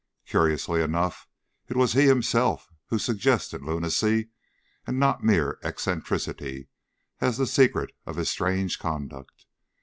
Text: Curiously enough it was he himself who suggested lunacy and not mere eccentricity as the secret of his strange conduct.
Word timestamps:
Curiously 0.25 0.81
enough 0.81 1.27
it 1.67 1.77
was 1.77 1.93
he 1.93 2.07
himself 2.07 2.71
who 2.87 2.97
suggested 2.97 3.61
lunacy 3.61 4.29
and 4.87 4.99
not 4.99 5.23
mere 5.23 5.59
eccentricity 5.63 6.69
as 7.19 7.37
the 7.37 7.45
secret 7.45 7.91
of 8.07 8.15
his 8.15 8.31
strange 8.31 8.79
conduct. 8.79 9.45